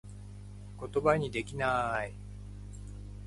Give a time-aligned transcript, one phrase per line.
[0.79, 2.13] ことばにできなぁい